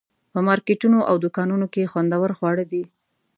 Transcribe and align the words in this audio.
په 0.31 0.39
مارکیټونو 0.47 0.99
او 1.09 1.15
دوکانونو 1.23 1.65
کې 1.73 1.89
خوندور 1.91 2.29
خواړه 2.37 2.65
دي. 2.71 2.83